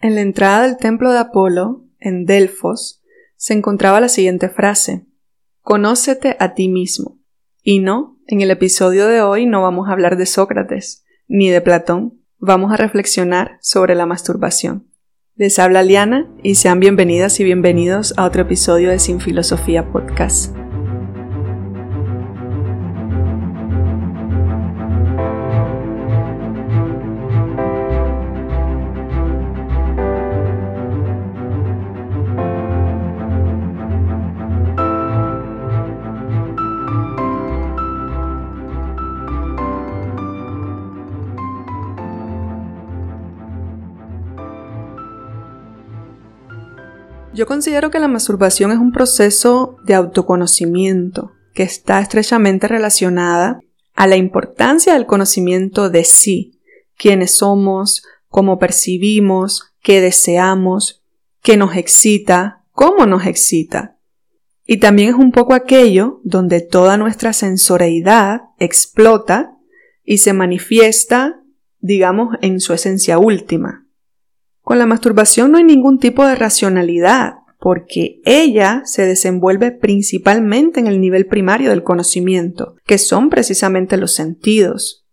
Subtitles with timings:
[0.00, 3.02] En la entrada del templo de Apolo, en Delfos,
[3.36, 5.06] se encontraba la siguiente frase
[5.60, 7.18] Conócete a ti mismo.
[7.62, 11.60] Y no, en el episodio de hoy no vamos a hablar de Sócrates, ni de
[11.60, 14.88] Platón, vamos a reflexionar sobre la masturbación.
[15.34, 20.57] Les habla Liana y sean bienvenidas y bienvenidos a otro episodio de Sin Filosofía Podcast.
[47.38, 53.60] Yo considero que la masturbación es un proceso de autoconocimiento que está estrechamente relacionada
[53.94, 56.58] a la importancia del conocimiento de sí,
[56.96, 61.04] quiénes somos, cómo percibimos, qué deseamos,
[61.40, 64.00] qué nos excita, cómo nos excita.
[64.66, 69.52] Y también es un poco aquello donde toda nuestra sensorialidad explota
[70.02, 71.40] y se manifiesta,
[71.78, 73.87] digamos, en su esencia última.
[74.68, 80.86] Con la masturbación no hay ningún tipo de racionalidad, porque ella se desenvuelve principalmente en
[80.86, 85.06] el nivel primario del conocimiento, que son precisamente los sentidos.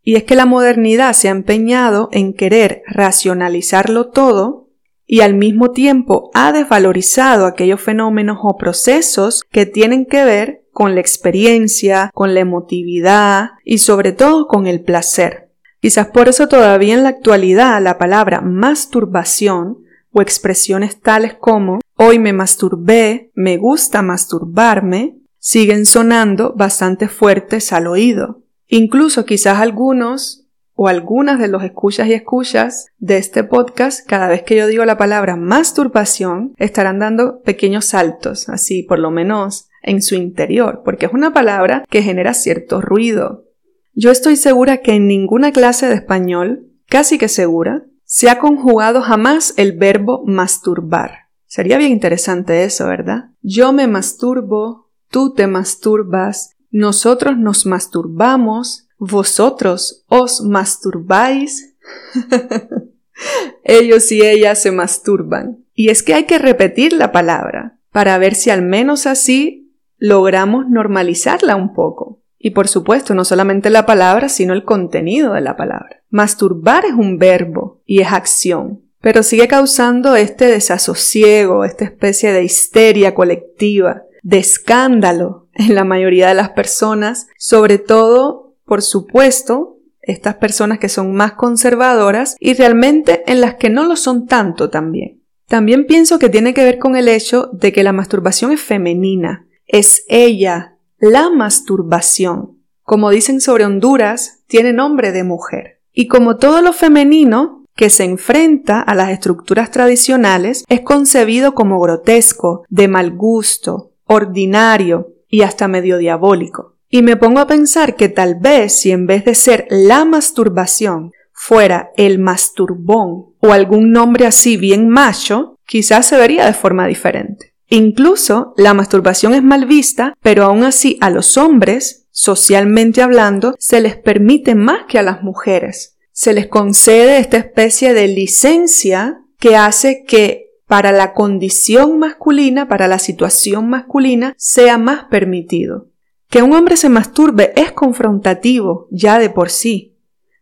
[0.00, 4.70] Y es que la modernidad se ha empeñado en querer racionalizarlo todo
[5.04, 10.94] y al mismo tiempo ha desvalorizado aquellos fenómenos o procesos que tienen que ver con
[10.94, 15.51] la experiencia, con la emotividad y sobre todo con el placer.
[15.82, 19.78] Quizás por eso todavía en la actualidad la palabra masturbación
[20.12, 27.88] o expresiones tales como hoy me masturbé, me gusta masturbarme, siguen sonando bastante fuertes al
[27.88, 28.44] oído.
[28.68, 34.44] Incluso quizás algunos o algunas de los escuchas y escuchas de este podcast, cada vez
[34.44, 40.00] que yo digo la palabra masturbación, estarán dando pequeños saltos, así por lo menos en
[40.00, 43.46] su interior, porque es una palabra que genera cierto ruido,
[43.94, 49.02] yo estoy segura que en ninguna clase de español, casi que segura, se ha conjugado
[49.02, 51.28] jamás el verbo masturbar.
[51.46, 53.30] Sería bien interesante eso, ¿verdad?
[53.42, 61.76] Yo me masturbo, tú te masturbas, nosotros nos masturbamos, vosotros os masturbáis.
[63.64, 65.64] Ellos y ellas se masturban.
[65.74, 70.68] Y es que hay que repetir la palabra para ver si al menos así logramos
[70.68, 72.21] normalizarla un poco.
[72.44, 76.02] Y por supuesto, no solamente la palabra, sino el contenido de la palabra.
[76.10, 82.42] Masturbar es un verbo y es acción, pero sigue causando este desasosiego, esta especie de
[82.42, 90.34] histeria colectiva, de escándalo en la mayoría de las personas, sobre todo, por supuesto, estas
[90.34, 95.22] personas que son más conservadoras y realmente en las que no lo son tanto también.
[95.46, 99.46] También pienso que tiene que ver con el hecho de que la masturbación es femenina,
[99.64, 100.71] es ella
[101.02, 105.80] la masturbación, como dicen sobre Honduras, tiene nombre de mujer.
[105.92, 111.80] Y como todo lo femenino que se enfrenta a las estructuras tradicionales es concebido como
[111.80, 116.76] grotesco, de mal gusto, ordinario y hasta medio diabólico.
[116.88, 121.10] Y me pongo a pensar que tal vez si en vez de ser la masturbación
[121.32, 127.51] fuera el masturbón o algún nombre así bien macho, quizás se vería de forma diferente.
[127.74, 133.80] Incluso la masturbación es mal vista, pero aún así a los hombres, socialmente hablando, se
[133.80, 135.96] les permite más que a las mujeres.
[136.12, 142.88] Se les concede esta especie de licencia que hace que para la condición masculina, para
[142.88, 145.88] la situación masculina, sea más permitido.
[146.28, 149.96] Que un hombre se masturbe es confrontativo ya de por sí,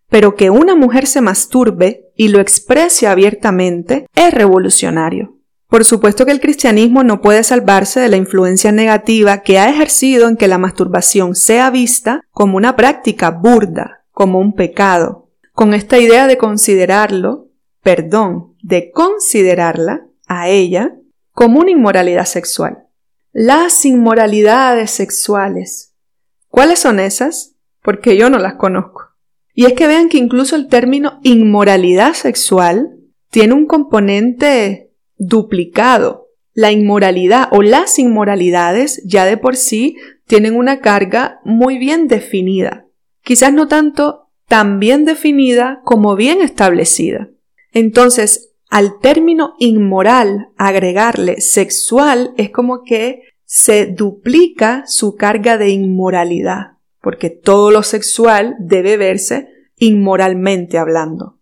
[0.08, 5.39] pero que una mujer se masturbe y lo exprese abiertamente es revolucionario.
[5.70, 10.28] Por supuesto que el cristianismo no puede salvarse de la influencia negativa que ha ejercido
[10.28, 15.98] en que la masturbación sea vista como una práctica burda, como un pecado, con esta
[15.98, 17.50] idea de considerarlo,
[17.84, 20.96] perdón, de considerarla a ella
[21.32, 22.86] como una inmoralidad sexual.
[23.32, 25.94] Las inmoralidades sexuales.
[26.48, 27.54] ¿Cuáles son esas?
[27.80, 29.10] Porque yo no las conozco.
[29.54, 32.96] Y es que vean que incluso el término inmoralidad sexual
[33.30, 34.89] tiene un componente
[35.20, 36.26] duplicado.
[36.52, 39.96] La inmoralidad o las inmoralidades ya de por sí
[40.26, 42.86] tienen una carga muy bien definida.
[43.22, 47.28] Quizás no tanto tan bien definida como bien establecida.
[47.72, 56.78] Entonces, al término inmoral agregarle sexual es como que se duplica su carga de inmoralidad,
[57.00, 61.39] porque todo lo sexual debe verse inmoralmente hablando.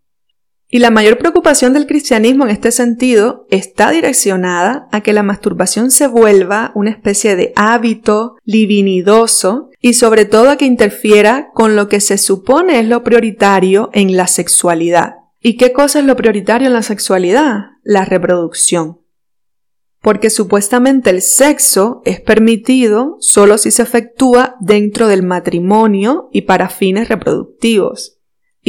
[0.71, 5.89] Y la mayor preocupación del cristianismo en este sentido está direccionada a que la masturbación
[5.89, 11.89] se vuelva una especie de hábito libinidoso y sobre todo a que interfiera con lo
[11.89, 15.15] que se supone es lo prioritario en la sexualidad.
[15.41, 17.71] ¿Y qué cosa es lo prioritario en la sexualidad?
[17.81, 18.99] La reproducción.
[20.01, 26.69] Porque supuestamente el sexo es permitido solo si se efectúa dentro del matrimonio y para
[26.69, 28.18] fines reproductivos.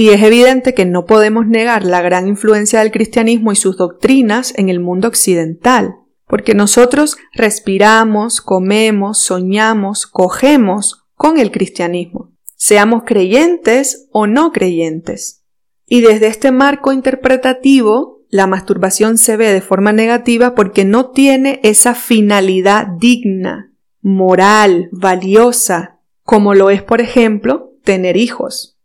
[0.00, 4.55] Y es evidente que no podemos negar la gran influencia del cristianismo y sus doctrinas
[4.56, 5.94] en el mundo occidental,
[6.26, 15.44] porque nosotros respiramos, comemos, soñamos, cogemos con el cristianismo, seamos creyentes o no creyentes.
[15.85, 21.61] Y desde este marco interpretativo, la masturbación se ve de forma negativa porque no tiene
[21.62, 28.79] esa finalidad digna, moral, valiosa, como lo es, por ejemplo, tener hijos.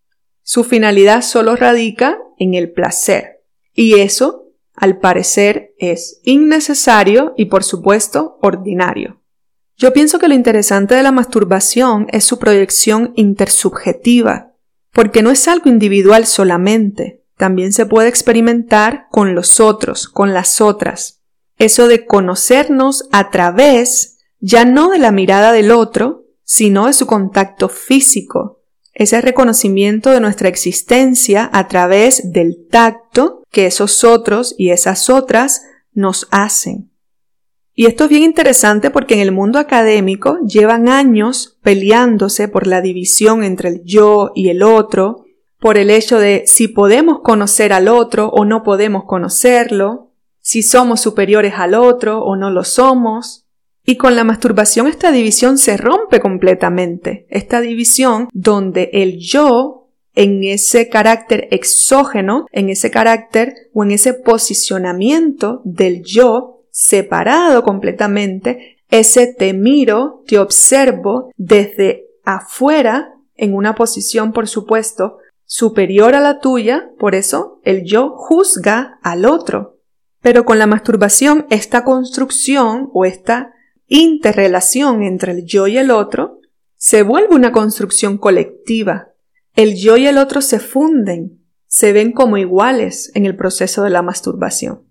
[0.47, 3.41] Su finalidad solo radica en el placer.
[3.73, 9.19] Y eso, al parecer, es innecesario y, por supuesto, ordinario.
[9.75, 14.53] Yo pienso que lo interesante de la masturbación es su proyección intersubjetiva,
[14.93, 20.61] porque no es algo individual solamente, también se puede experimentar con los otros, con las
[20.61, 21.23] otras.
[21.57, 27.07] Eso de conocernos a través ya no de la mirada del otro, sino de su
[27.07, 28.61] contacto físico,
[28.95, 35.63] ese reconocimiento de nuestra existencia a través del tacto que esos otros y esas otras
[35.93, 36.89] nos hacen.
[37.73, 42.81] Y esto es bien interesante porque en el mundo académico llevan años peleándose por la
[42.81, 45.25] división entre el yo y el otro,
[45.59, 51.01] por el hecho de si podemos conocer al otro o no podemos conocerlo, si somos
[51.01, 53.44] superiores al otro o no lo somos,
[53.85, 57.27] y con la masturbación esta división se rompe completamente.
[57.29, 64.13] Esta división donde el yo en ese carácter exógeno, en ese carácter o en ese
[64.13, 74.31] posicionamiento del yo separado completamente, ese te miro, te observo desde afuera en una posición,
[74.33, 79.77] por supuesto, superior a la tuya, por eso el yo juzga al otro.
[80.21, 83.54] Pero con la masturbación, esta construcción o esta
[83.87, 86.39] interrelación entre el yo y el otro
[86.75, 89.09] se vuelve una construcción colectiva.
[89.55, 93.89] El yo y el otro se funden, se ven como iguales en el proceso de
[93.89, 94.83] la masturbación.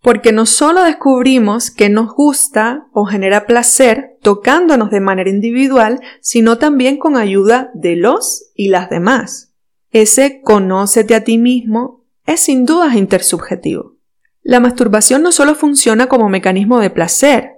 [0.00, 6.58] Porque no solo descubrimos que nos gusta o genera placer tocándonos de manera individual, sino
[6.58, 9.54] también con ayuda de los y las demás.
[9.90, 13.96] Ese conócete a ti mismo es sin duda intersubjetivo.
[14.42, 17.53] La masturbación no solo funciona como mecanismo de placer,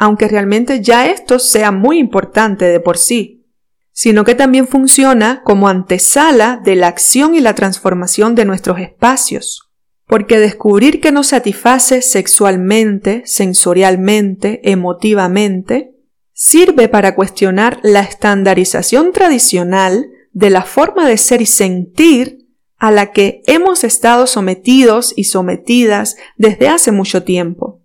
[0.00, 3.46] aunque realmente ya esto sea muy importante de por sí,
[3.92, 9.70] sino que también funciona como antesala de la acción y la transformación de nuestros espacios.
[10.06, 15.90] Porque descubrir que nos satisface sexualmente, sensorialmente, emotivamente,
[16.32, 22.48] sirve para cuestionar la estandarización tradicional de la forma de ser y sentir
[22.78, 27.79] a la que hemos estado sometidos y sometidas desde hace mucho tiempo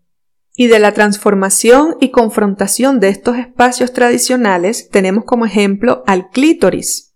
[0.56, 7.14] y de la transformación y confrontación de estos espacios tradicionales tenemos como ejemplo al clítoris,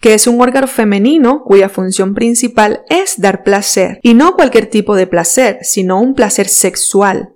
[0.00, 4.96] que es un órgano femenino cuya función principal es dar placer, y no cualquier tipo
[4.96, 7.34] de placer, sino un placer sexual.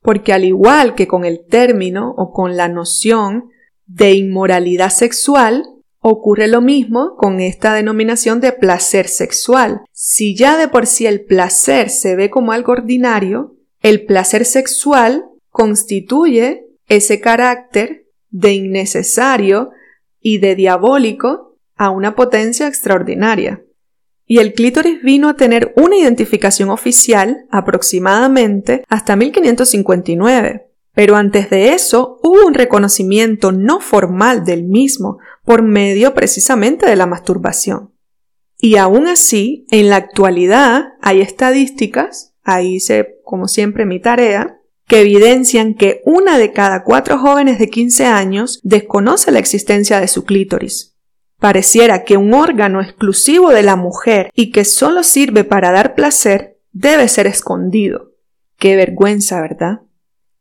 [0.00, 3.50] Porque al igual que con el término o con la noción
[3.86, 5.64] de inmoralidad sexual,
[6.00, 9.82] ocurre lo mismo con esta denominación de placer sexual.
[9.92, 15.24] Si ya de por sí el placer se ve como algo ordinario, el placer sexual
[15.50, 19.70] constituye ese carácter de innecesario
[20.20, 23.62] y de diabólico a una potencia extraordinaria.
[24.24, 30.68] Y el clítoris vino a tener una identificación oficial aproximadamente hasta 1559.
[30.94, 36.96] Pero antes de eso hubo un reconocimiento no formal del mismo por medio precisamente de
[36.96, 37.92] la masturbación.
[38.58, 45.00] Y aún así, en la actualidad hay estadísticas ahí hice como siempre mi tarea, que
[45.00, 50.24] evidencian que una de cada cuatro jóvenes de 15 años desconoce la existencia de su
[50.24, 50.96] clítoris.
[51.38, 56.58] Pareciera que un órgano exclusivo de la mujer y que solo sirve para dar placer
[56.72, 58.12] debe ser escondido.
[58.58, 59.80] Qué vergüenza, ¿verdad?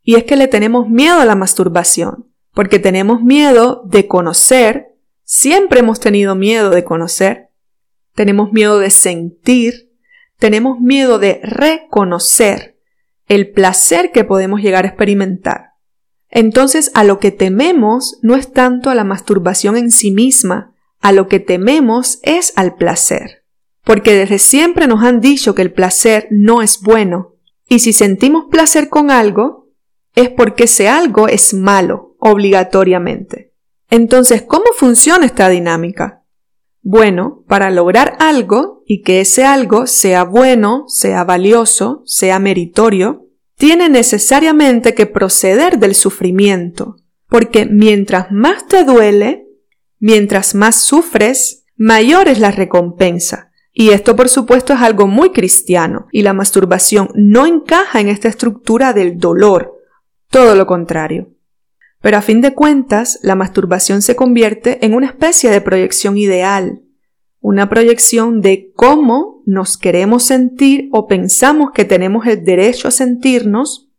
[0.03, 5.79] Y es que le tenemos miedo a la masturbación, porque tenemos miedo de conocer, siempre
[5.79, 7.49] hemos tenido miedo de conocer,
[8.15, 9.90] tenemos miedo de sentir,
[10.41, 12.79] tenemos miedo de reconocer
[13.27, 15.75] el placer que podemos llegar a experimentar.
[16.31, 21.11] Entonces a lo que tememos no es tanto a la masturbación en sí misma, a
[21.11, 23.43] lo que tememos es al placer.
[23.83, 27.35] porque desde siempre nos han dicho que el placer no es bueno,
[27.67, 29.69] y si sentimos placer con algo,
[30.13, 33.53] es porque ese algo es malo, obligatoriamente.
[33.89, 36.23] Entonces, ¿cómo funciona esta dinámica?
[36.83, 43.87] Bueno, para lograr algo y que ese algo sea bueno, sea valioso, sea meritorio, tiene
[43.87, 46.97] necesariamente que proceder del sufrimiento,
[47.29, 49.47] porque mientras más te duele,
[49.97, 53.53] mientras más sufres, mayor es la recompensa.
[53.71, 58.27] Y esto por supuesto es algo muy cristiano, y la masturbación no encaja en esta
[58.27, 59.71] estructura del dolor,
[60.29, 61.29] todo lo contrario.
[62.01, 66.81] Pero a fin de cuentas, la masturbación se convierte en una especie de proyección ideal,
[67.41, 73.89] una proyección de cómo nos queremos sentir o pensamos que tenemos el derecho a sentirnos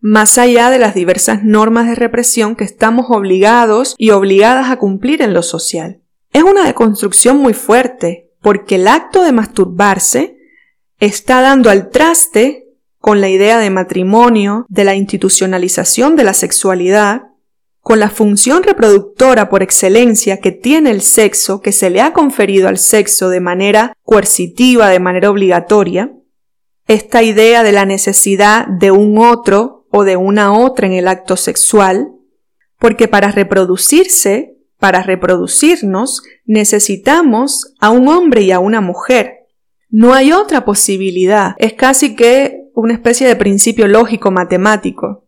[0.00, 5.22] más allá de las diversas normas de represión que estamos obligados y obligadas a cumplir
[5.22, 6.02] en lo social.
[6.32, 10.36] Es una deconstrucción muy fuerte, porque el acto de masturbarse
[11.00, 17.22] está dando al traste con la idea de matrimonio, de la institucionalización de la sexualidad,
[17.84, 22.66] con la función reproductora por excelencia que tiene el sexo, que se le ha conferido
[22.68, 26.10] al sexo de manera coercitiva, de manera obligatoria,
[26.86, 31.36] esta idea de la necesidad de un otro o de una otra en el acto
[31.36, 32.08] sexual,
[32.78, 39.40] porque para reproducirse, para reproducirnos, necesitamos a un hombre y a una mujer.
[39.90, 41.54] No hay otra posibilidad.
[41.58, 45.23] Es casi que una especie de principio lógico matemático.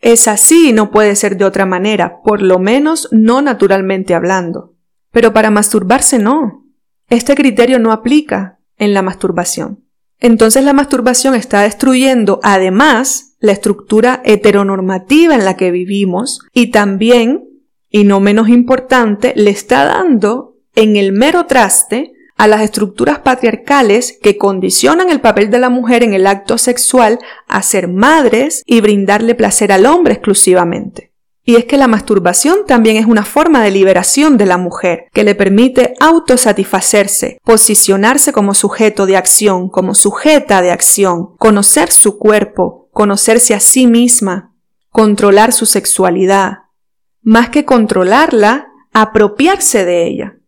[0.00, 4.74] Es así y no puede ser de otra manera, por lo menos no naturalmente hablando.
[5.12, 6.66] Pero para masturbarse no.
[7.08, 9.84] Este criterio no aplica en la masturbación.
[10.18, 17.44] Entonces la masturbación está destruyendo además la estructura heteronormativa en la que vivimos y también,
[17.88, 24.18] y no menos importante, le está dando en el mero traste a las estructuras patriarcales
[24.22, 28.80] que condicionan el papel de la mujer en el acto sexual a ser madres y
[28.80, 31.12] brindarle placer al hombre exclusivamente.
[31.44, 35.22] Y es que la masturbación también es una forma de liberación de la mujer, que
[35.22, 42.88] le permite autosatisfacerse, posicionarse como sujeto de acción, como sujeta de acción, conocer su cuerpo,
[42.90, 44.54] conocerse a sí misma,
[44.88, 46.60] controlar su sexualidad,
[47.20, 50.39] más que controlarla, apropiarse de ella.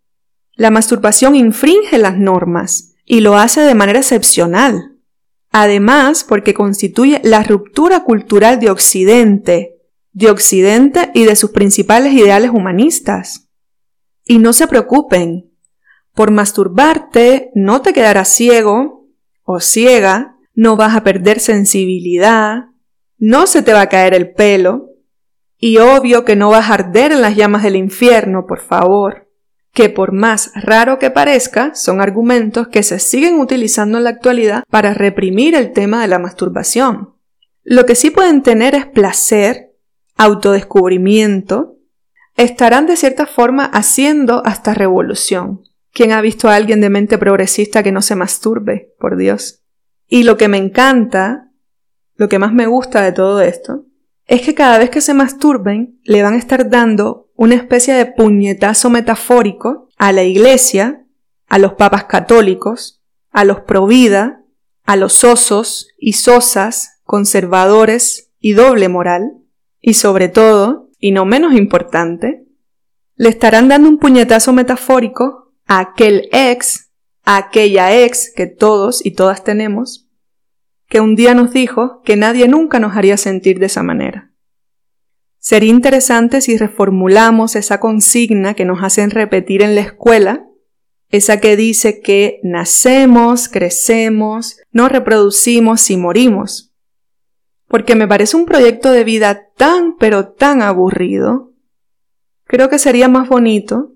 [0.63, 4.93] La masturbación infringe las normas y lo hace de manera excepcional.
[5.51, 9.75] Además, porque constituye la ruptura cultural de Occidente,
[10.13, 13.49] de Occidente y de sus principales ideales humanistas.
[14.25, 15.51] Y no se preocupen,
[16.15, 19.09] por masturbarte no te quedarás ciego
[19.43, 22.67] o ciega no vas a perder sensibilidad,
[23.19, 24.91] no se te va a caer el pelo,
[25.59, 29.32] y obvio que no vas a arder en las llamas del infierno, por favor,
[29.73, 34.65] que por más raro que parezca, son argumentos que se siguen utilizando en la actualidad
[34.71, 37.15] para reprimir el tema de la masturbación.
[37.65, 39.73] Lo que sí pueden tener es placer,
[40.17, 41.77] autodescubrimiento,
[42.37, 45.63] estarán de cierta forma haciendo hasta revolución.
[45.93, 48.95] ¿Quién ha visto a alguien de mente progresista que no se masturbe?
[48.99, 49.63] Por Dios.
[50.07, 51.51] Y lo que me encanta,
[52.17, 53.87] lo que más me gusta de todo esto,
[54.27, 58.07] es que cada vez que se masturben le van a estar dando una especie de
[58.07, 61.05] puñetazo metafórico a la iglesia,
[61.49, 64.45] a los papas católicos, a los provida,
[64.85, 69.33] a los osos y sosas, conservadores y doble moral,
[69.81, 72.45] y sobre todo, y no menos importante,
[73.17, 76.93] le estarán dando un puñetazo metafórico a aquel ex
[77.25, 80.09] aquella ex que todos y todas tenemos,
[80.87, 84.32] que un día nos dijo que nadie nunca nos haría sentir de esa manera.
[85.45, 90.47] Sería interesante si reformulamos esa consigna que nos hacen repetir en la escuela,
[91.09, 96.73] esa que dice que nacemos, crecemos, nos reproducimos y morimos.
[97.67, 101.53] Porque me parece un proyecto de vida tan pero tan aburrido.
[102.45, 103.95] Creo que sería más bonito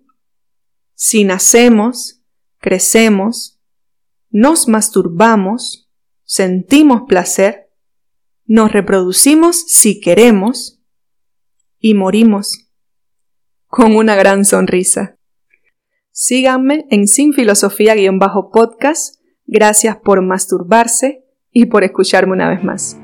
[0.94, 2.22] si nacemos,
[2.58, 3.60] crecemos,
[4.30, 5.88] nos masturbamos,
[6.24, 7.70] sentimos placer,
[8.46, 10.75] nos reproducimos si queremos
[11.86, 12.68] y morimos
[13.68, 15.18] con una gran sonrisa.
[16.10, 19.20] Síganme en Sin Filosofía-podcast.
[19.46, 22.98] Gracias por masturbarse y por escucharme una vez más.